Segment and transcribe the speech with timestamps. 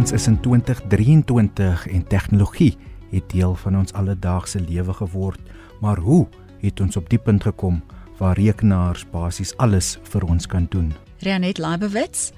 [0.00, 2.70] Ons is in 2023 en tegnologie
[3.10, 5.40] het deel van ons alledaagse lewe geword,
[5.84, 6.22] maar hoe
[6.62, 7.82] het ons op die punt gekom
[8.16, 10.88] waar rekenaars basies alles vir ons kan doen?
[11.20, 12.30] Renet Leibowitz,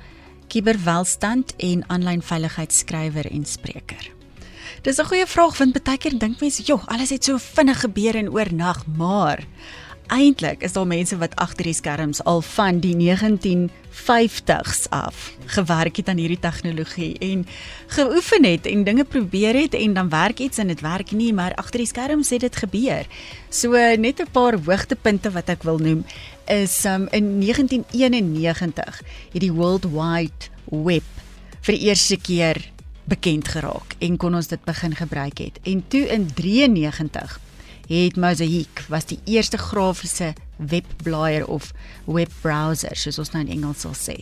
[0.51, 4.11] kiberwelstand en aanlyn veiligheidsskrywer en spreker.
[4.83, 8.15] Dis 'n goeie vraag want baie keer dink mense, "Jog, alles het so vinnig gebeur
[8.15, 9.47] in oornag," maar
[10.07, 16.09] eintlik is daar mense wat agter die skerms al van die 1950s af gewerk het
[16.09, 17.47] aan hierdie tegnologie en
[17.87, 21.55] geoefen het en dinge probeer het en dan werk iets en dit werk nie maar
[21.55, 23.07] agter die skerms het dit gebeur.
[23.49, 26.05] So net 'n paar hoogtepunte wat ek wil noem
[26.47, 31.07] is um, in 1991 het die World Wide Web
[31.61, 32.71] vir die eerste keer
[33.05, 35.59] bekend geraak en kon ons dit begin gebruik het.
[35.63, 37.41] En toe in 93
[37.93, 41.73] het Mosaic was die eerste grafiese webblaaier of
[42.05, 44.17] webbrowser soos ons nou in Engels sal sê.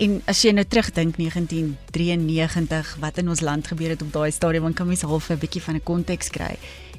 [0.00, 4.70] En as jy nou terugdink 1993 wat in ons land gebeur het op daai stadium,
[4.70, 6.56] dan kan mens half 'n bietjie van 'n konteks kry.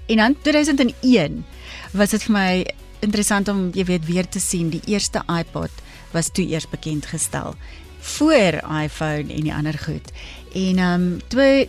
[0.08, 1.46] En dan 2001
[1.92, 2.66] was dit vir my
[3.00, 5.72] interessant om jy weet weer te sien die eerste iPod
[6.12, 7.56] was toe eers bekend gestel
[8.04, 10.12] voor iPhone en die ander goed.
[10.54, 11.22] En um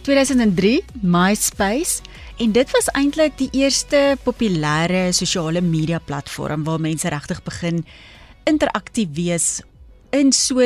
[0.02, 2.02] 2003 MySpace
[2.34, 7.84] En dit was eintlik die eerste populêre sosiale media platform waar mense regtig begin
[8.42, 9.46] interaktief wees
[10.10, 10.58] in so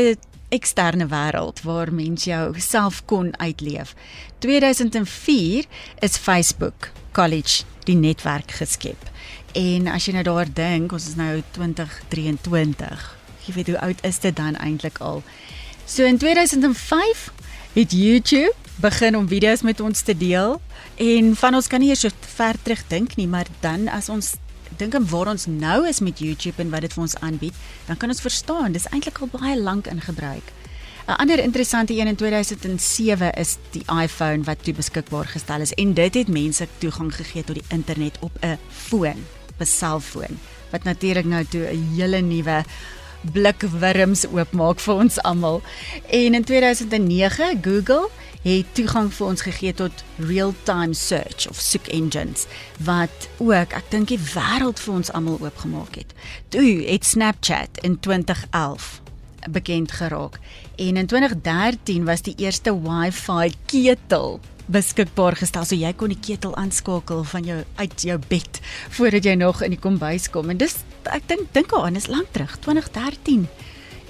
[0.49, 3.93] eksterne wêreld waar mense jou self kon uitleef.
[4.39, 5.69] 2004
[6.01, 9.05] is Facebook College die netwerk geskep.
[9.53, 13.05] En as jy nou daar dink, ons is nou 2023.
[13.45, 15.21] Jy weet hoe oud is dit dan eintlik al?
[15.89, 17.33] So in 2005
[17.72, 20.61] het YouTube begin om video's met ons te deel
[21.00, 24.34] en van ons kan nie eers so ver terug dink nie, maar dan as ons
[24.77, 27.97] dink aan waar ons nou is met YouTube en wat dit vir ons aanbied, dan
[27.97, 30.53] kan ons verstaan dis eintlik al baie lank in gebruik.
[31.09, 35.94] 'n Ander interessante een in 2007 is die iPhone wat toe beskikbaar gestel is en
[35.94, 39.25] dit het mense toegang gegee tot die internet op 'n foon,
[39.59, 40.38] 'n selfoon
[40.71, 42.65] wat natuurlik nou toe 'n hele nuwe
[43.23, 45.62] blikwurms oopmaak vir ons almal.
[46.06, 48.09] En in 2009 Google
[48.43, 52.47] het toegang vir ons gegee tot real-time search of soek engines
[52.87, 56.15] wat ook ek dink die wêreld vir ons almal oopgemaak het.
[56.55, 59.01] Toe het Snapchat in 2011
[59.51, 60.39] bekend geraak
[60.77, 66.55] en in 2013 was die eerste Wi-Fi ketel beskikbaar gestel so jy kon die ketel
[66.61, 68.61] aanskakel van jou uit jou bed
[68.99, 70.77] voordat jy nog in die kombuis kom en dis
[71.15, 73.49] ek dink dink aan is lank terug 2013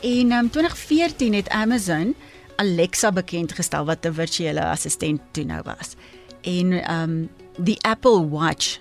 [0.03, 2.15] en um, 2014 het Amazon
[2.59, 5.95] Alexa bekend gestel wat 'n virtuele assistent toe nou was.
[6.43, 8.79] En ehm um, die Apple Watch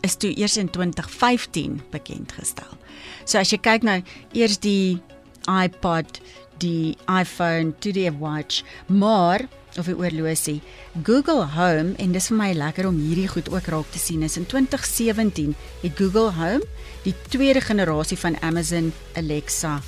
[0.00, 2.78] is toe eers in 2015 bekend gestel.
[3.24, 4.02] So as jy kyk nou
[4.32, 5.00] eers die
[5.46, 6.20] iPod,
[6.58, 10.60] die iPhone, toe die Watch, maar of die oorlosie,
[11.06, 14.36] Google Home en dis vir my lekker om hierdie goed ook raak te sien is
[14.36, 16.66] in 2017 het Google Home
[17.04, 19.78] die tweede generasie van Amazon Alexa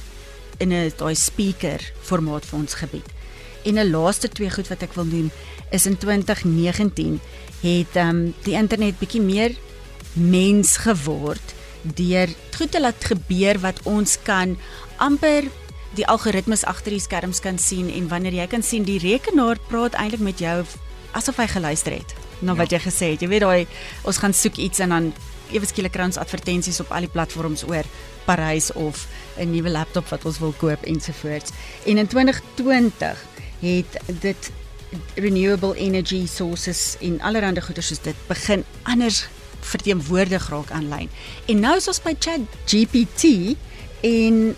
[0.59, 3.09] in 'n daai speaker formaat vir ons gebied.
[3.65, 5.31] En 'n laaste twee goed wat ek wil noem
[5.71, 7.21] is in 2019
[7.61, 9.53] het ehm um, die internet bietjie meer
[10.13, 14.57] mens geword deur goed te laat gebeur wat ons kan
[14.97, 15.45] amper
[15.99, 19.97] die algoritmes agter die skerms kan sien en wanneer jy kan sien die rekenaar praat
[19.99, 20.63] eintlik met jou
[21.19, 22.79] asof hy geluister het na wat ja.
[22.79, 23.25] jy gesê het.
[23.25, 23.67] Jy weet daai
[24.09, 25.11] ons gaan soek iets en dan
[25.51, 27.87] ewe skielik kry ons advertensies op al die platforms oor
[28.27, 29.07] Parys of
[29.37, 31.51] 'n nuwe laptop wat ons wil koop ensovoorts.
[31.87, 33.27] En in 2020
[33.61, 34.51] het dit
[35.15, 39.29] renewable energy sources en allerlei goeder soos dit begin anders
[39.61, 41.11] verteenwoordig raak aanlyn.
[41.47, 43.57] En nou is ons by Chat GPT
[44.01, 44.57] en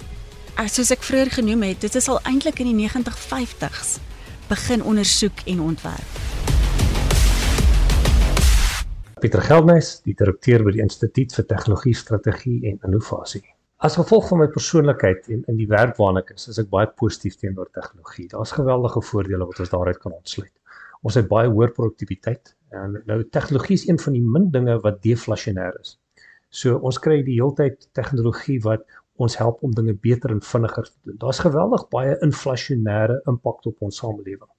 [0.69, 3.97] soos ek vroeër genoem het, dit is al eintlik in die 9050s
[4.49, 6.21] begin ondersoek en ontwerp.
[9.23, 13.45] Pieter Geldnys, die direkteur by die Instituut vir Tegnologie Strategie en Innovasie.
[13.83, 16.91] As gevolg van my persoonlikheid en in die werk waarna ek is, is ek baie
[17.01, 18.29] positief teenoor tegnologie.
[18.31, 20.53] Daar's geweldige voordele wat ons daaruit kan ontsluit.
[21.03, 25.01] Ons het baie hoër produktiwiteit en nou tegnologie is een van die min dinge wat
[25.07, 25.97] deflasionêr is.
[26.53, 28.85] So ons kry die heeltyd tegnologie wat
[29.17, 31.17] ons help om dinge beter en vinniger te doen.
[31.19, 34.51] Daar's geweldig baie inflasionêre impak op ons samelewing.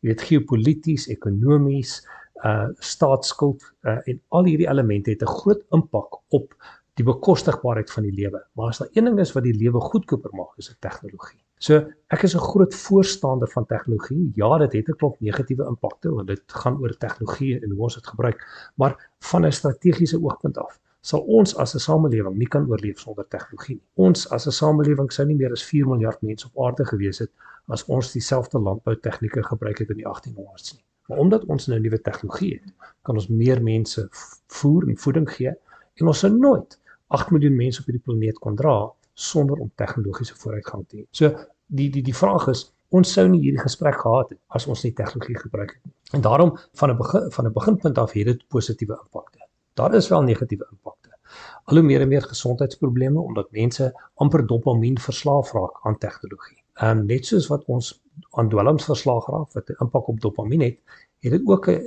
[0.00, 2.00] Jy weet geopolities, ekonomies,
[2.42, 6.54] uh staatsskuld uh, en al hierdie elemente het 'n groot impak op
[6.98, 8.42] die bekostigbaarheid van die lewe.
[8.52, 11.40] Maar as daar een ding is wat die lewe goedkoper maak, is dit tegnologie.
[11.58, 14.32] So ek is 'n groot voorstander van tegnologie.
[14.34, 17.94] Ja, dit het 'n klomp negatiewe impakte want dit gaan oor tegnologie en hoe ons
[17.94, 18.38] dit gebruik,
[18.76, 23.26] maar van 'n strategiese oogpunt af sal ons as 'n samelewing nie kan oorleef sonder
[23.28, 23.88] tegnologie nie.
[24.06, 27.30] Ons as 'n samelewing sou nie meer as 4 miljard mense op aarde gewees het
[27.68, 30.84] as ons dieselfde landbou tegnieke gebruik het in die 1800s nie.
[31.08, 32.72] Maar omdat ons nou nuwe tegnologie het,
[33.02, 34.08] kan ons meer mense
[34.46, 35.52] voer en voeding gee
[36.00, 36.78] en ons sou nooit
[37.08, 38.76] 8 miljoen mense op hierdie planeet kon dra
[39.14, 41.04] sonder om tegnologiese vooruitgang te hê.
[41.10, 41.34] So
[41.66, 44.94] die die die vraag is ons sou nie hierdie gesprek gehad het as ons nie
[44.96, 45.94] tegnologie gebruik het nie.
[46.16, 49.41] En daarom van 'n van 'n beginpunt af het dit positiewe impakte.
[49.74, 51.16] Daar is wel negatiewe impakte.
[51.64, 56.62] Al hoe meer en meer gesondheidsprobleme omdat mense amper dopamien verslaaf raak aan tegnologie.
[56.74, 60.60] Ehm um, net soos wat ons aan dwelms verslaaf raak wat 'n impak op dopamien
[60.60, 60.78] het,
[61.20, 61.80] het dit ook 'n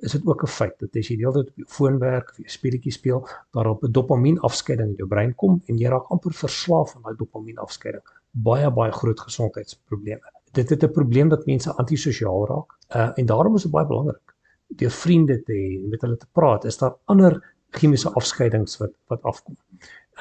[0.00, 2.30] is dit ook 'n feit dat as jy die hele tyd op jou foon werk
[2.30, 6.10] of jy speletjies speel, daarop 'n dopamien afskeiding in jou brein kom en jy raak
[6.10, 10.32] amper verslaaf aan daai dopamien afskeiding baie baie groot gesondheidsprobleme.
[10.52, 12.76] Dit het 'n probleem dat mense antisosiaal raak.
[12.96, 14.27] Uh en daarom is dit baie belangrik
[14.68, 16.64] deur vriende te hê en met hulle te praat.
[16.64, 17.38] Is daar ander
[17.70, 19.56] chemiese afskeidings wat wat afkom?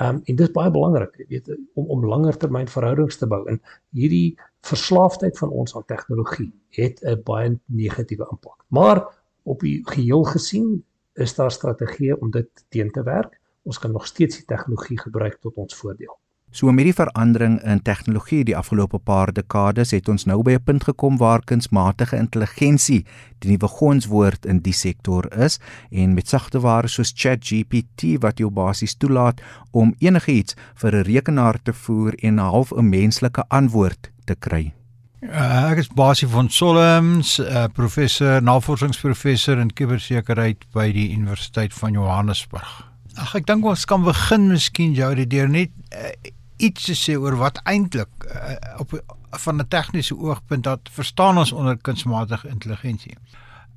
[0.01, 3.43] Um en dit is baie belangrik, jy weet, om om langer termyn verhoudings te bou.
[3.49, 3.61] En
[3.97, 8.63] hierdie verslaafdheid van ons aan tegnologie het 'n baie negatiewe impak.
[8.67, 9.05] Maar
[9.43, 10.83] op die geheel gesien
[11.13, 13.39] is daar strategieë om dit teen te werk.
[13.63, 16.17] Ons kan nog steeds die tegnologie gebruik tot ons voordeel.
[16.51, 20.63] So met die verandering in tegnologie die afgelope paar dekades het ons nou by 'n
[20.63, 23.05] punt gekom waar kunsmatige intelligensie
[23.39, 25.59] die nuwe gonswoord in die sektor is
[25.91, 29.41] en met sagteware soos ChatGPT wat jou basies toelaat
[29.71, 34.73] om enigiets vir 'n rekenaar te voer en 'n half 'n menslike antwoord te kry.
[35.21, 41.93] Uh, ek is Basie van Solms, uh, professor, navorsingsprofessor in kubersekuriteit by die Universiteit van
[41.93, 42.85] Johannesburg.
[43.17, 46.11] Ag ek dink ons kan begin miskien jou deur net uh,
[46.57, 48.93] iets te sê oor wat eintlik uh, op
[49.37, 53.17] van 'n tegniese oogpunt dat verstaan ons onder kunsmatige intelligensie.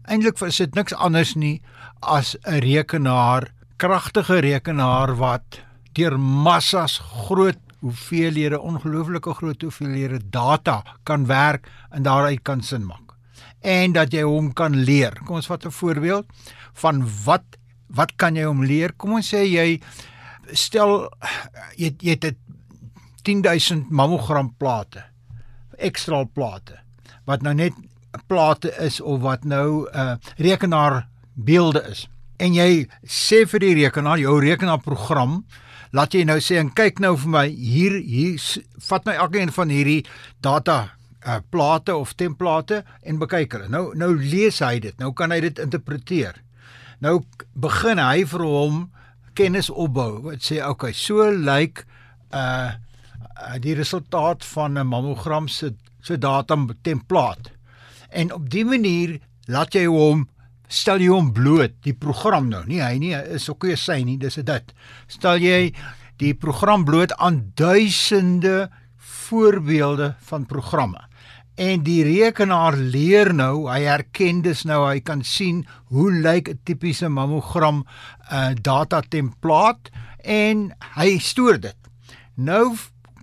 [0.02, 1.62] Eintlik is dit niks anders nie
[2.00, 5.60] as 'n rekenaar, kragtige rekenaar wat
[5.92, 13.16] deur massas groot hoeveelhede ongelooflike groot hoeveelhede data kan werk en daaruit kan sin maak.
[13.60, 15.20] En dat jy hom kan leer.
[15.24, 16.26] Kom ons vat 'n voorbeeld
[16.72, 17.44] van wat
[17.86, 18.92] wat kan jy hom leer?
[18.96, 19.80] Kom ons sê jy
[20.52, 21.10] stel
[21.76, 22.36] jy jy het
[23.22, 25.04] 10000 mammogram plate
[25.80, 26.78] ekstra plate
[27.28, 27.76] wat nou net
[28.30, 32.08] plate is of wat nou 'n uh, rekenaar beelde is.
[32.36, 35.44] En jy sê vir die rekenaar jou rekenaarprogram
[35.92, 38.38] laat jy nou sê en kyk nou vir my hier hier
[38.88, 40.04] vat my elkeen van hierdie
[40.40, 40.92] data
[41.26, 43.68] uh, plate of template en bekyk hulle.
[43.68, 46.42] Nou nou lees hy dit nou kan hy dit interpreteer.
[47.00, 47.22] Nou
[47.54, 48.90] begin hy vir hom
[49.34, 50.20] kennis opbou.
[50.22, 51.84] Wat sê okay so lyk like,
[52.30, 52.72] uh
[53.60, 57.50] die resultaat van 'n mammogram se se data template.
[58.08, 60.28] En op dië manier laat jy hom
[60.70, 62.62] stel jy hom bloot die program nou.
[62.66, 64.74] Nie hy nie is ook nie sy nie, dis dit.
[65.10, 65.72] Stel jy
[66.22, 71.00] die program bloot aan duisende voorbeelde van programme.
[71.60, 76.60] En die rekenaar leer nou, hy herken dus nou, hy kan sien hoe lyk 'n
[76.64, 77.84] tipiese mammogram
[78.32, 79.90] uh data template
[80.24, 81.76] en hy stoor dit.
[82.36, 82.76] Nou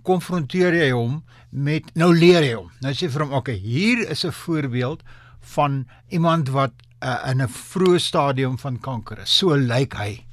[0.08, 1.20] konfronteer jy hom
[1.50, 2.70] met nou leer jy hom.
[2.84, 5.02] Nou sê vir hom, "Oké, okay, hier is 'n voorbeeld
[5.40, 6.72] van iemand wat
[7.02, 9.36] uh, in 'n vroeë stadium van kanker is.
[9.36, 10.24] So lyk hy."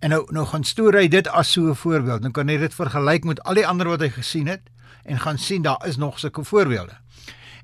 [0.00, 2.22] En nou nou gaan stoor hy dit as so 'n voorbeeld.
[2.22, 4.62] Dan kan jy dit vergelyk met al die ander wat hy gesien het
[5.04, 6.96] en gaan sien daar is nog sulke voorbeelde.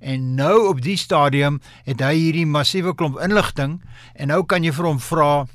[0.01, 3.83] En nou op die stadium het hy hierdie massiewe klomp inligting
[4.15, 5.47] en nou kan jy vir hom vra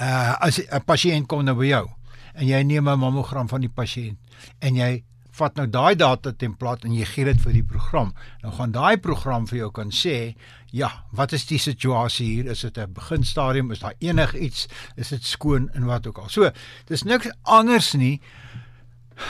[0.00, 1.88] uh as 'n pasiënt kom nou by jou
[2.34, 4.18] en jy neem 'n mammogram van die pasiënt
[4.58, 8.12] en jy vat nou daai data template en jy gee dit vir die program.
[8.42, 10.34] Nou gaan daai program vir jou kan sê,
[10.74, 12.50] ja, wat is die situasie hier?
[12.50, 13.70] Is dit 'n beginstadium?
[13.70, 14.68] Is daar enigiets?
[14.96, 16.28] Is dit skoon en wat ook al.
[16.28, 16.50] So,
[16.86, 18.20] dis niks anders nie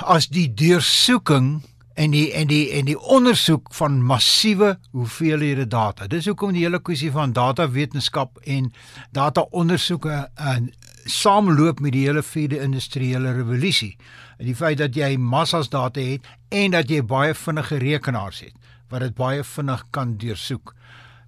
[0.01, 1.63] as die deursoeking
[1.95, 6.07] en die en die en die ondersoek van massiewe hoeveelhede data.
[6.07, 8.73] Dis hoekom die hele kwessie van datawetenskap en
[9.13, 10.73] data ondersoeke en
[11.05, 13.97] saamloop met die hele vierde industriële revolusie
[14.39, 18.55] die feit dat jy massas data het en dat jy baie vinnige rekenaars het
[18.93, 20.75] wat dit baie vinnig kan deursoek.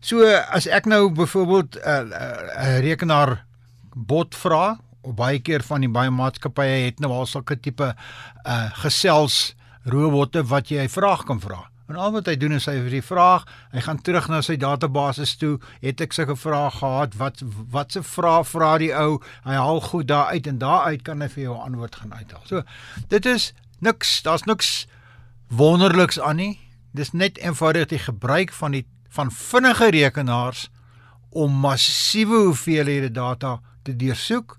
[0.00, 0.22] So
[0.54, 2.20] as ek nou byvoorbeeld 'n uh,
[2.62, 3.44] uh, rekenaar
[3.94, 7.94] bot vra, of baie keer van die baie maatskappye het nou al sulke tipe
[8.46, 9.54] uh gesels
[9.84, 11.70] robotte wat jy 'n vraag kan vra.
[11.88, 14.56] En al wat hy doen is hy vir die vraag, hy gaan terug na sy
[14.58, 15.52] database toe,
[15.84, 20.08] het ek sulke vrae gehad, wat wat se vraag vra die ou, hy haal goed
[20.10, 22.42] daar uit en daar uit kan hy vir jou 'n antwoord gaan uithaal.
[22.44, 22.62] So,
[23.08, 24.86] dit is niks, daar's niks
[25.48, 26.58] wonderliks aan nie.
[26.92, 30.68] Dis net eenvoudig die gebruik van die van vinnige rekenaars
[31.30, 34.58] om massiewe hoeveelhede data te deursoek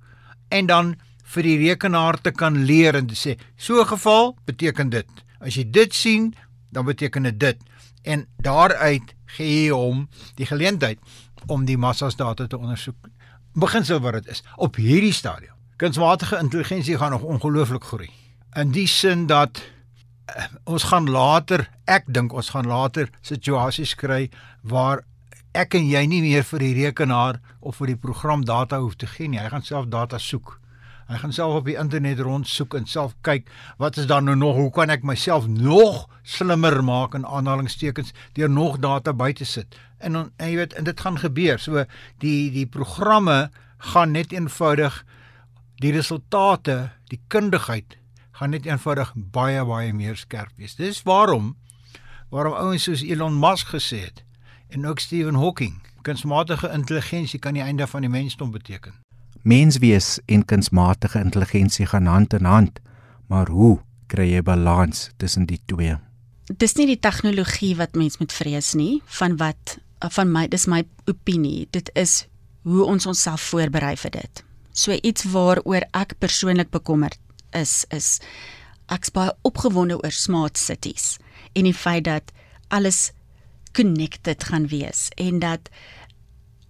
[0.49, 4.89] en dan vir die rekenaar te kan leer en te sê, so 'n geval beteken
[4.89, 5.07] dit.
[5.39, 6.33] As jy dit sien,
[6.69, 7.57] dan beteken dit dit.
[8.01, 10.99] En daaruit gee jy hom die geleentheid
[11.45, 13.09] om die massas data te ondersoek.
[13.53, 15.53] Beginsel wat dit is op hierdie stadium.
[15.77, 18.09] Kunsmatige intelligensie gaan nog ongelooflik groei.
[18.55, 24.29] In die sin dat uh, ons gaan later, ek dink ons gaan later situasies kry
[24.61, 25.03] waar
[25.57, 29.09] ek en jy nie meer vir die rekenaar of vir die program data hoef te
[29.09, 29.39] gee nie.
[29.41, 30.57] Hy gaan self data soek.
[31.07, 33.47] Hy gaan self op die internet rondsoek en self kyk
[33.79, 38.51] wat is daar nou nog, hoe kan ek myself nog slimmer maak in aanhalingstekens deur
[38.51, 39.77] nog data by te sit.
[40.03, 41.59] En en jy weet, en dit gaan gebeur.
[41.59, 41.85] So
[42.19, 43.49] die die programme
[43.93, 45.03] gaan net eenvoudig
[45.79, 47.97] die resultate, die kundigheid
[48.37, 50.75] gaan net eenvoudig baie baie meer skerp wees.
[50.75, 51.55] Dis waarom
[52.29, 54.25] waarom ouens soos Elon Musk gesê het
[54.67, 59.06] en ook Stephen Hawking, kunsmatige intelligensie kan die einde van die mensdom beteken.
[59.43, 62.79] Menswees en kunsmatige intelligensie gaan hand in hand,
[63.27, 63.77] maar hoe
[64.07, 65.97] kry jy balans tussen die twee?
[66.47, 69.77] Dis nie die tegnologie wat mens moet vrees nie, van wat
[70.13, 71.67] van my dis my opinie.
[71.73, 72.27] Dit is
[72.67, 74.43] hoe ons onsself voorberei vir dit.
[74.71, 77.17] So iets waaroor ek persoonlik bekommerd
[77.57, 78.19] is is
[78.93, 81.17] ek's baie opgewonde oor smart cities
[81.55, 82.31] en die feit dat
[82.69, 83.11] alles
[83.75, 85.69] connected gaan wees en dat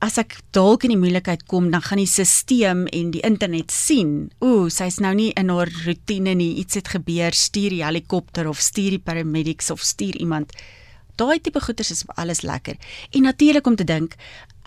[0.04, 4.30] as ek dalk in die moeilikheid kom, dan gaan die stelsel en die internet sien,
[4.46, 8.62] ooh, sy's nou nie in haar rotine nie, iets het gebeur, stuur die helikopter of
[8.62, 10.54] stuur die paramedics of stuur iemand.
[11.18, 12.78] Daai tipe goeders is alles lekker.
[13.10, 14.14] En natuurlik om te dink,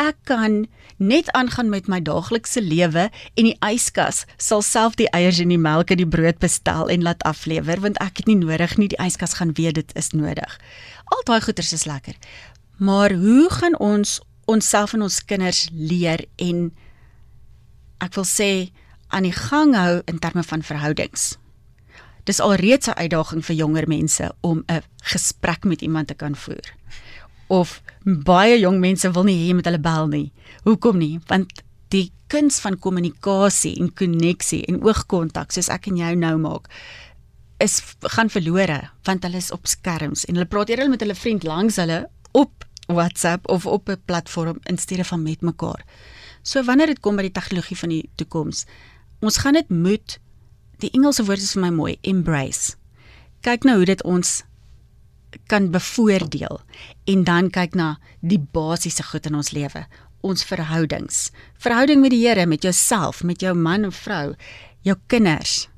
[0.03, 0.65] ek kan
[0.99, 5.61] net aangaan met my daaglikse lewe en die yskas sal self die eiers en die
[5.61, 8.99] melk en die brood bestel en laat aflewer want ek het nie nodig nie, die
[8.99, 10.59] yskas gaan weet dit is nodig.
[11.15, 12.19] Al daai goeders is lekker.
[12.81, 14.19] Maar hoe gaan ons
[14.51, 16.71] onsself en ons kinders leer en
[18.05, 18.51] ek wil sê
[19.11, 21.37] aan die gang hou in terme van verhoudings.
[22.29, 26.75] Dis alreeds 'n uitdaging vir jonger mense om 'n gesprek met iemand te kan voer.
[27.49, 30.33] Of baie jong mense wil nie hê met hulle bel nie.
[30.65, 31.21] Hoekom nie?
[31.27, 36.71] Want die kuns van kommunikasie en koneksie en oogkontak soos ek en jou nou maak
[37.61, 37.81] is
[38.15, 41.77] gaan verlore want hulle is op skerms en hulle praat eerder met hulle vriend langs
[41.83, 45.85] hulle op WhatsApp of op 'n platform in steede van met mekaar.
[46.43, 48.65] So wanneer dit kom by die tegnologie van die toekoms,
[49.21, 50.19] ons gaan dit moet
[50.79, 52.77] die Engelse woord is vir my mooi, embrace.
[53.41, 54.43] Kyk nou hoe dit ons
[55.47, 56.61] kan bevoordeel
[57.05, 59.85] en dan kyk na die basiese goed in ons lewe,
[60.27, 61.31] ons verhoudings.
[61.59, 64.35] Verhouding met die Here, met jouself, met jou man of vrou,
[64.83, 65.69] jou kinders,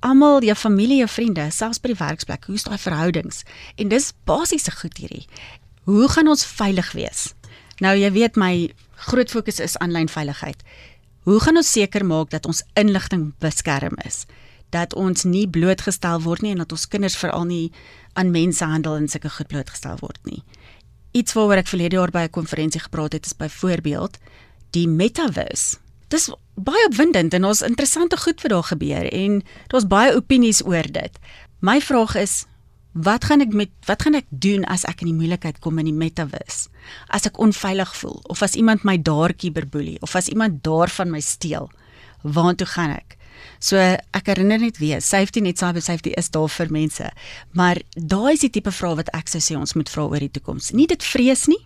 [0.00, 3.44] almal jou familie, jou vriende, selfs by die werksplek, hoe is daai verhoudings?
[3.76, 5.24] En dis basiese goed hierdie.
[5.86, 7.28] Hoe gaan ons veilig wees?
[7.78, 8.72] Nou jy weet my
[9.06, 10.64] groot fokus is aanlyn veiligheid.
[11.28, 14.24] Hoe gaan ons seker maak dat ons inligting beskerm is?
[14.74, 17.70] Dat ons nie blootgestel word nie en dat ons kinders veral nie
[18.18, 20.42] aan mensenhandel en sulke goed blootgestel word nie.
[21.14, 24.18] Iets waaroor ek verlede jaar by 'n konferensie gepraat het is byvoorbeeld
[24.74, 25.78] die metaverse.
[26.08, 30.86] Dis baie opwindend en ons interessante goed wat daar gebeur en daar's baie opinies oor
[30.90, 31.18] dit.
[31.60, 32.46] My vraag is,
[32.96, 35.90] Wat gaan ek met wat gaan ek doen as ek in die moeilikheid kom in
[35.90, 36.70] die metaverse?
[37.12, 41.12] As ek onveilig voel of as iemand my daar kiberboelie of as iemand daar van
[41.12, 41.68] my steel,
[42.24, 43.18] waartoe gaan ek?
[43.60, 47.12] So ek herinner net weer, safety net cyber safety is daar vir mense.
[47.52, 50.32] Maar daai is die tipe vrae wat ek sou sê ons moet vra oor die
[50.32, 50.72] toekoms.
[50.72, 51.60] Nie dit vrees nie.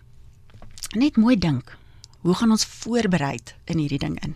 [0.99, 1.77] Net mooi dink.
[2.27, 3.37] Hoe gaan ons voorberei
[3.71, 4.35] in hierdie ding in?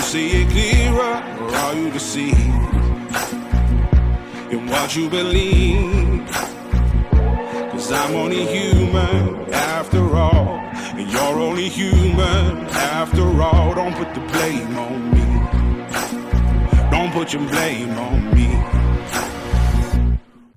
[0.00, 2.38] You see it clearer, or are you deceived
[4.50, 6.24] in what you believe?
[7.70, 10.58] Cause I'm only human after all,
[10.96, 12.66] and you're only human
[12.96, 13.74] after all.
[13.74, 15.26] Don't put the blame on me.
[16.90, 18.48] Don't put your blame on me.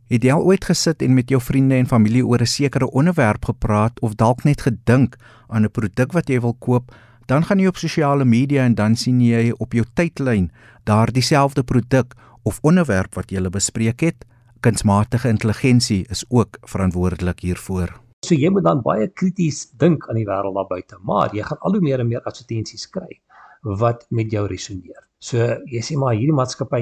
[0.08, 3.46] Het jy al ooit gesit en met jou vriende en familie oor 'n sekere onderwerp
[3.46, 5.16] gepraat of dalk net gedink
[5.48, 6.96] aan 'n produk wat jy wil koop?
[7.26, 10.52] Dan gaan jy op sosiale media en dan sien jy op jou tydlyn
[10.84, 14.26] daardie selfde produk of onderwerp wat jy bespreek het.
[14.64, 18.00] Kunsmatige intelligensie is ook verantwoordelik hiervoor.
[18.24, 21.60] So jy moet dan baie krities dink aan die wêreld daar buite, maar jy gaan
[21.60, 23.20] al hoe meer en meer advertensies kry
[23.64, 25.02] wat met jou resoneer.
[25.24, 25.40] So
[25.72, 26.82] jy sê maar hierdie maatskappy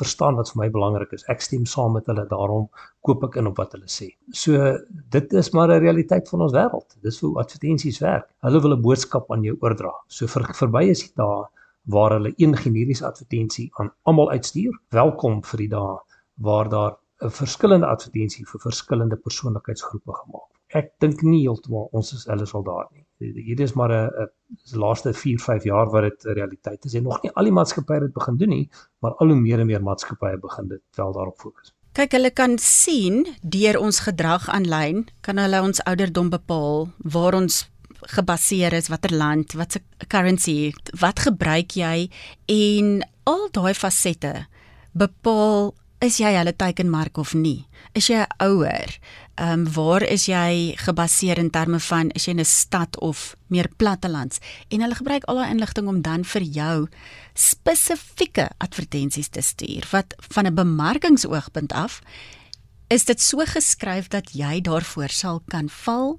[0.00, 1.26] verstaan wat vir my belangrik is.
[1.28, 2.70] Ek stem saam met hulle, daarom
[3.04, 4.08] koop ek in op wat hulle sê.
[4.32, 4.78] So
[5.12, 6.96] dit is maar 'n realiteit van ons wêreld.
[7.02, 8.30] Dis hoe advertensies werk.
[8.40, 9.92] Hulle wil 'n boodskap aan jou oordra.
[10.08, 11.50] So vir verby is dit daar
[11.84, 14.72] waar hulle een generiese advertensie aan almal uitstuur.
[14.90, 15.98] Welkom vir die dae
[16.36, 20.60] waar daar 'n verskillende advertensie vir verskillende persoonlikheidsgroepe gemaak word.
[20.74, 23.01] Ek dink nie heeltemal ons is hulle sal daar nie.
[23.22, 24.28] Hier is maar 'n
[24.78, 26.94] laaste 4, 5 jaar wat dit 'n realiteit is.
[26.94, 29.66] En nog nie al die maatskappye het begin doen nie, maar al hoe meer en
[29.66, 31.74] meer maatskappye begin dit wel daarop fokus.
[31.92, 37.70] Kyk, hulle kan sien deur ons gedrag aanlyn, kan hulle ons ouderdom bepaal, waar ons
[38.00, 42.10] gebaseer is, watter land, watse currency, wat gebruik jy
[42.46, 44.46] en al daai fasette
[44.92, 47.62] bepaal is jy hulle teikenmark of nie?
[47.94, 48.96] Is jy ouer?
[49.34, 53.36] Ehm um, waar is jy gebaseer in terme van is jy in 'n stad of
[53.46, 54.38] meer plattelands?
[54.68, 56.88] En hulle gebruik al daai inligting om dan vir jou
[57.34, 62.00] spesifieke advertensies te stuur wat van 'n bemarkingsoogpunt af
[62.88, 66.18] is dit so geskryf dat jy daarvoor sal kan val.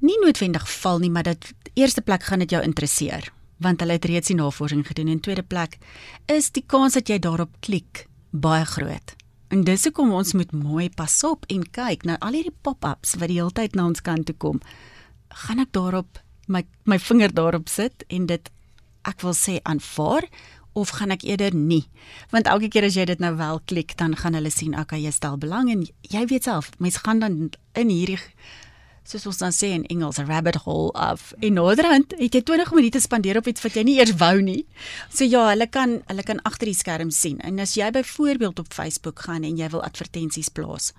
[0.00, 4.04] Nie noodwendig val nie, maar dat eerste plek gaan dit jou interesseer want hulle het
[4.04, 5.78] reeds die navorsing gedoen en tweede plek
[6.26, 9.14] is die kans dat jy daarop klik baie groot.
[9.54, 13.30] En dis hoekom ons moet mooi pas op en kyk na al hierdie pop-ups wat
[13.30, 14.58] die hele tyd na ons kant toe kom.
[15.44, 16.18] Gaan ek daarop
[16.50, 18.50] my my vinger daarop sit en dit
[19.06, 20.26] ek wil sê aanvaar
[20.74, 21.84] of gaan ek eerder nie?
[22.34, 25.14] Want elke keer as jy dit nou wel klik, dan gaan hulle sien, okay, jy
[25.14, 27.38] stel belang en jy weet self, mense gaan dan
[27.78, 28.18] in hierdie
[29.04, 32.72] soos ons dan sê in Engels 'n rabbit hole of in Noordrand het jy 20
[32.72, 34.66] minute spandeer op iets wat jy nie eers wou nie.
[35.10, 37.40] So ja, hulle kan hulle kan agter die skerm sien.
[37.40, 40.92] En as jy byvoorbeeld op Facebook gaan en jy wil advertensies plaas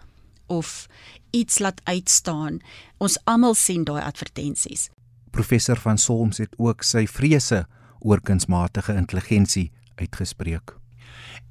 [0.48, 0.88] of
[1.32, 2.62] iets laat uitstaan,
[2.98, 4.90] ons almal sien daai advertensies.
[5.32, 7.66] Professor van Solms het ook sy vrese
[8.00, 10.76] oor kunsmatige intelligensie uitgespreek.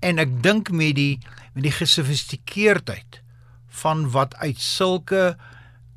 [0.00, 1.18] En ek dink met die
[1.54, 3.22] met die gesofistikeerdheid
[3.82, 5.36] van wat uit sulke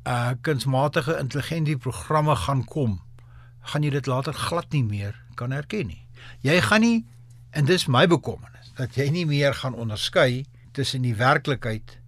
[0.08, 2.98] uh kunsmatige intelligensie programme gaan kom,
[3.60, 6.04] gaan jy dit later glad nie meer kan herken nie.
[6.40, 7.06] Jy gaan nie
[7.50, 11.98] en dis my bekommernis dat jy nie meer gaan onderskei tussen die werklikheid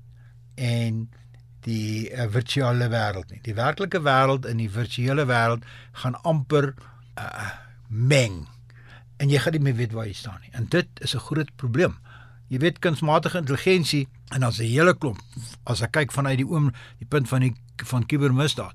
[0.57, 1.09] en
[1.67, 3.41] die uh, virtuele wêreld nie.
[3.45, 5.67] Die werklike wêreld en die virtuele wêreld
[6.03, 6.73] gaan amper
[7.21, 7.51] uh
[7.91, 8.45] meng
[9.19, 10.53] en jy gaan nie meer weet waar jy staan nie.
[10.55, 11.99] En dit is 'n groot probleem.
[12.49, 15.21] Jy weet kunsmatige intelligensie en as 'n hele klomp
[15.65, 17.55] as ek kyk vanuit die oom die punt van die
[17.87, 18.75] van kubermisdaad.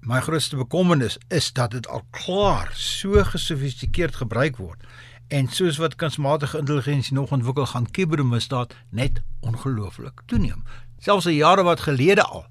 [0.00, 4.82] My grootste bekommernis is dat dit al klaar so gesofistikeerd gebruik word
[5.28, 10.64] en soos wat kunsmatige intelligensie nog ontwikkel gaan kubermisdaad net ongelooflik toeneem.
[10.98, 12.46] Selfs 'n jare wat gelede al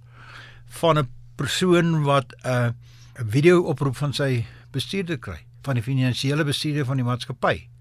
[0.66, 2.70] van 'n persoon wat 'n uh,
[3.20, 7.73] 'n video oproep van sy bestuurder kry, van die finansiële bestuurder van die maatskappy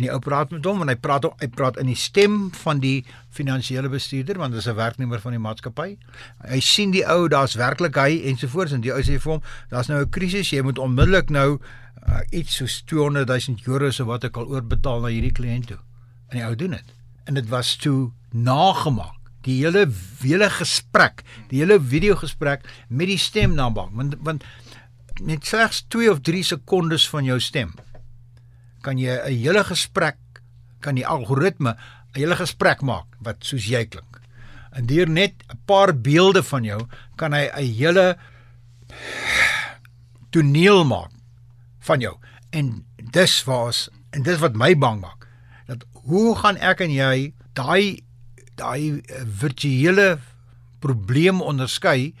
[0.00, 2.80] en die ou praat met hom en hy praat hy praat in die stem van
[2.80, 3.02] die
[3.36, 5.98] finansiële bestuurder want dit is 'n werknemer van die maatskappy.
[6.48, 9.88] Hy sien die ou, daar's werklik hy ensovoorts en die ou sê vir hom, daar's
[9.88, 11.60] nou 'n krisis, jy moet onmiddellik nou
[12.08, 15.78] uh, iets soos 200 000 euro so wat ek al oorbetaal na hierdie kliënt toe.
[16.30, 16.94] En die ou doen dit.
[17.26, 19.18] En dit was toe nagemaak.
[19.42, 19.90] Die hele
[20.22, 24.44] hele gesprek, die hele video gesprek met die stem namaak want want
[25.20, 27.74] net slegs 2 of 3 sekondes van jou stem
[28.82, 30.16] kan jy 'n hele gesprek
[30.80, 31.76] kan die algoritme
[32.14, 34.20] 'n hele gesprek maak wat soos jy klink.
[34.72, 38.16] En deur net 'n paar beelde van jou kan hy 'n hele
[40.30, 41.10] toneel maak
[41.78, 42.16] van jou.
[42.50, 45.26] En dis was en dis wat my bang maak.
[45.66, 48.02] Dat hoe gaan ek en jy daai
[48.54, 49.02] daai
[49.40, 50.18] virtuele
[50.80, 52.14] probleem onderskei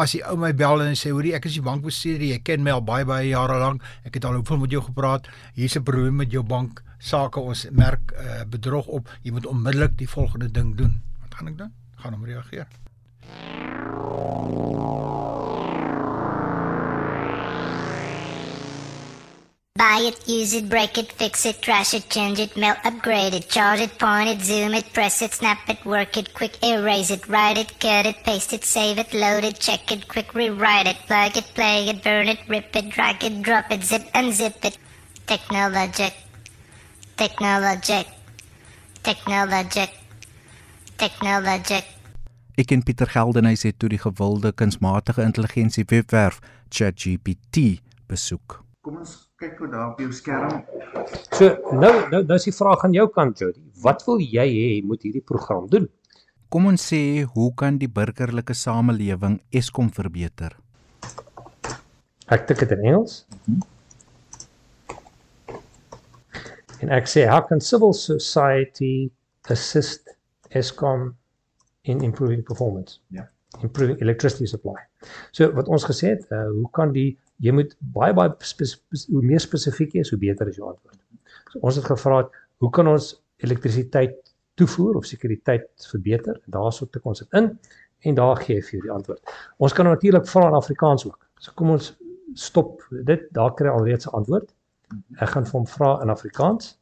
[0.00, 2.72] as die ou my bel en sê hoorie ek is die bankbestuurder jy ken my
[2.76, 3.84] al baie baie jare lank.
[4.08, 5.28] Ek het al hoeveel met jou gepraat.
[5.54, 7.40] Hier's 'n probleem met jou bank sake.
[7.40, 9.08] Ons merk uh, bedrog op.
[9.22, 11.02] Jy moet onmiddellik die volgende ding doen.
[11.20, 11.72] Wat gaan ek doen?
[11.96, 12.66] Gaan hom reageer
[19.76, 23.48] Buy it, use it, break it, fix it, trash it, change it, melt, upgrade it,
[23.48, 27.28] charge it, point it, zoom it, press it, snap it, work it, quick erase it,
[27.28, 30.96] write it, cut it, paste it, save it, load it, check it, quick rewrite it,
[31.06, 34.76] plug it, play it, burn it, rip it, drag it, drop it, zip unzip it.
[35.26, 36.14] Technologic.
[37.14, 38.06] Technologic.
[39.02, 39.90] Technologic.
[40.96, 41.86] Technologic.
[42.58, 47.78] Ek en Pieter Geldenhuys het toe die gewilde kunsmatige intelligensie webwerf ChatGPT
[48.10, 48.64] besoek.
[48.84, 50.58] Kom ons kyk gou daar op jou skerm.
[51.32, 53.62] So nou nou nou is die vraag aan jou kant Jody.
[53.80, 55.86] Wat wil jy hê moet hierdie program doen?
[56.52, 60.58] Kom ons sê hoe kan die burgerlike samelewing Eskom verbeter?
[62.28, 63.22] Ek tik dit in Engels.
[66.84, 69.08] En ek sê how can civil society
[69.48, 70.12] assist
[70.52, 71.14] Eskom
[71.88, 73.00] in improving performance?
[73.08, 73.24] Ja.
[73.62, 74.78] Improving electricity supply.
[75.34, 79.42] So wat ons gesê het, uh, hoe kan die jy moet baie baie hoe meer
[79.42, 80.98] spesifiek is, hoe beter is jou antwoord.
[81.50, 82.22] So ons het gevra
[82.60, 84.18] hoe kan ons elektrisiteit
[84.60, 86.40] toevoer of sekuriteit verbeter?
[86.46, 87.50] Daarso tik ons dit in
[88.08, 89.34] en daar gee jy vir jou die antwoord.
[89.58, 91.18] Ons kan natuurlik vra in Afrikaans ook.
[91.40, 91.92] So kom ons
[92.38, 94.52] stop dit, daar kry alreeds 'n antwoord.
[95.20, 96.76] Ek gaan vir hom vra in Afrikaans.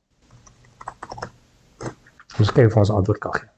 [2.39, 3.58] Ons kyk of ons antwoord kan gee.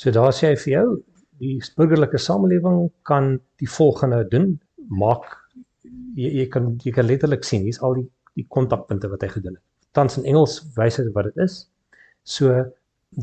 [0.00, 0.86] So daar sê hy vir jou,
[1.40, 4.54] die burgerlike samelewing kan die volgende doen,
[4.88, 5.26] maak
[6.16, 8.06] jy, jy kan jy kan letterlik sien, hier's al die
[8.38, 9.64] die kontakpunte wat hy gedoen het.
[9.92, 11.56] Tans in Engels wys dit wat dit is.
[12.24, 12.54] So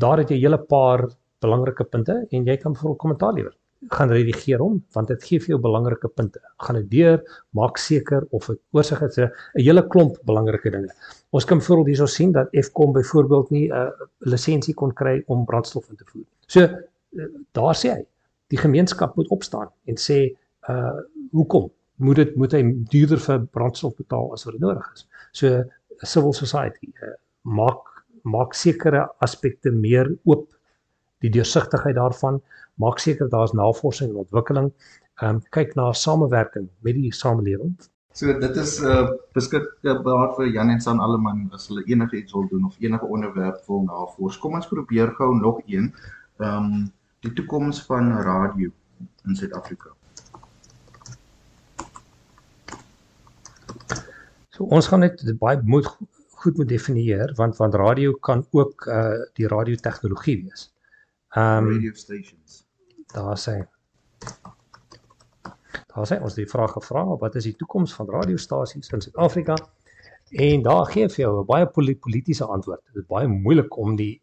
[0.04, 1.06] daar het jy hele paar
[1.42, 3.54] belangrike punte en jy kan vir kommentaar lewer
[3.94, 6.40] gaan redigeer hom want dit gee vir jou belangrike punte.
[6.64, 7.22] Gaan dit deur,
[7.56, 10.92] maak seker of dit oorsig het 'n hele klomp belangrike dinge.
[11.30, 15.44] Ons kan voorbeeld hierso sien dat Eskom byvoorbeeld nie 'n uh, lisensie kon kry om
[15.44, 16.24] brandstof in te voer.
[16.46, 18.04] So uh, daar sê hy,
[18.48, 20.36] die gemeenskap moet opstaan en sê
[20.68, 21.00] uh
[21.32, 25.06] hoekom moet dit moet hy duurder vir brandstof betaal as wat dit nodig is.
[25.32, 25.64] So
[26.02, 27.84] civil society uh, maak
[28.22, 30.48] maak sekere aspekte meer oop
[31.24, 32.40] die deursigtigheid daarvan
[32.82, 34.72] maak seker daar's navorsing en ontwikkeling
[35.20, 37.74] ehm um, kyk na samewerking met die samelewing
[38.18, 42.48] so dit is uh, beskikbaar vir Jan en San Alleman as hulle enige iets wil
[42.52, 45.92] doen of enige onderwerp wil navors kom ons probeer gou nog een
[46.38, 46.88] ehm um,
[47.26, 48.70] die toekoms van radio
[49.26, 49.98] in Suid-Afrika
[54.58, 55.86] So ons gaan net baie moet
[56.42, 60.72] goed moet definieer want want radio kan ook uh die radio tegnologie wees.
[61.36, 62.67] Um, radio stations.
[63.14, 63.56] Daar sê
[65.88, 69.56] Daar sê ons die vraag gevra wat is die toekoms van radiostasies in Suid-Afrika?
[70.30, 72.80] En daar gee vir jou 'n baie politieke antwoord.
[72.86, 74.20] Dit is baie moeilik om die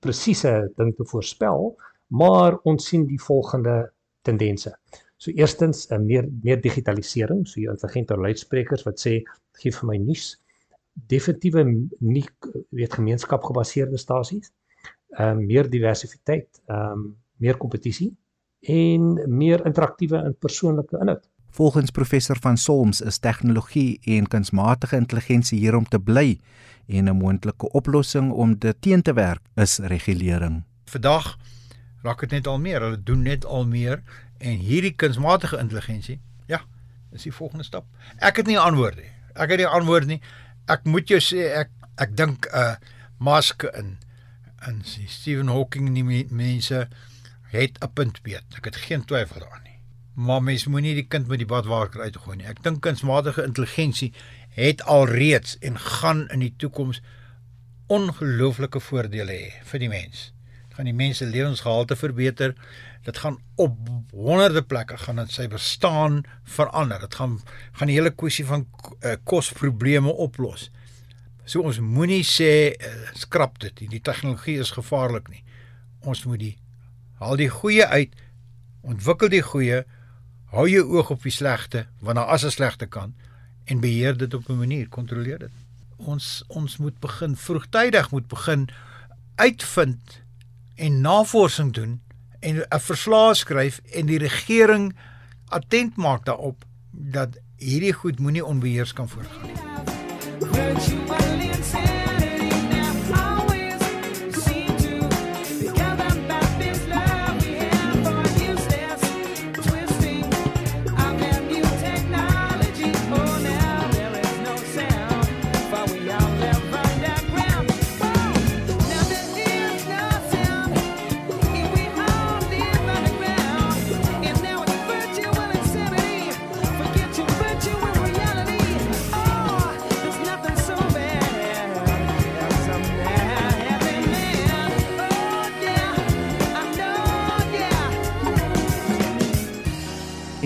[0.00, 4.76] presiese ding te voorspel, maar ons sien die volgende tendense.
[5.16, 9.22] So eerstens 'n meer meer digitalisering, so jy intelligente luidsprekers wat sê
[9.52, 10.40] gee vir my nuus.
[10.92, 12.28] Definitiewe nie
[12.70, 14.52] weet gemeenskapgebaseerde stasies
[15.12, 18.12] ehm um, meer diversiteit, ehm um, meer kompetisie
[18.70, 21.28] en meer interaktiewe en persoonlike inhoud.
[21.52, 26.38] Volgens professor van Solms is tegnologie en kunsmatige intelligensie hier om te bly
[26.86, 30.62] en 'n moontlike oplossing om dit teen te werk is regulering.
[30.84, 31.36] Vandag
[32.02, 34.02] raak dit net al meer, hulle doen net al meer
[34.38, 36.60] en hierdie kunsmatige intelligensie, ja,
[37.12, 37.84] is die volgende stap.
[38.18, 39.12] Ek het nie antwoorde nie.
[39.34, 40.20] Ek het nie antwoord nie.
[40.66, 42.74] Ek moet jou sê ek ek dink 'n uh,
[43.18, 43.98] mask in
[44.66, 46.88] en Stephen Hawking en die mense
[47.52, 48.44] het 'n punt weet.
[48.56, 49.78] Ek het geen twyfel daaraan nie.
[50.14, 52.46] Maar mens moenie die kind met die badwater uitgooi nie.
[52.46, 54.12] Ek dink kunsmatige intelligensie
[54.48, 57.00] het alreeds en gaan in die toekoms
[57.86, 60.32] ongelooflike voordele hê vir die mens.
[60.68, 62.54] Dit gaan die mense lewensgehalte verbeter.
[63.04, 63.76] Dit gaan op
[64.10, 67.00] honderde plekke gaan dit sy bestaan verander.
[67.00, 67.40] Dit gaan
[67.72, 68.66] gaan die hele kwessie van
[69.00, 70.70] uh, kosprobleme oplos.
[71.44, 73.88] So ons moenie sê uh, skrap dit nie.
[73.98, 75.42] Die tegnologie is gevaarlik nie.
[76.08, 76.54] Ons moet die
[77.22, 78.14] haal die goeie uit,
[78.82, 79.82] ontwikkel die goeie,
[80.52, 83.14] hou jou oog op die slegte, want daar as 'n slegte kan
[83.64, 85.52] en beheer dit op 'n manier, kontroleer dit.
[85.96, 88.68] Ons ons moet begin vroegtydig moet begin
[89.36, 90.22] uitvind
[90.74, 92.00] en navorsing doen
[92.40, 94.96] en 'n verslag skryf en die regering
[95.48, 101.21] attent maak daarop dat hierdie goed moenie onbeheers kan voortgaan nie.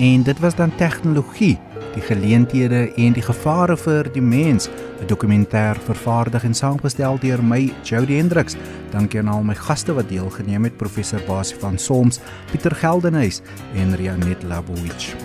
[0.07, 1.59] En dit was dan tegnologie,
[1.93, 4.69] die geleenthede en die gevare vir die mens,
[5.01, 8.55] 'n dokumentêr vervaardig en saamgestel deur my Jody Hendriks.
[8.91, 12.19] Dankie aan al my gaste wat deelgeneem het, professor Basie van Soms,
[12.51, 13.41] Pieter Geldenhuys
[13.75, 15.15] en Rianet Labowitz.